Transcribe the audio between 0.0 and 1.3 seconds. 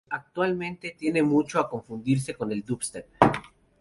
Actualmente tiende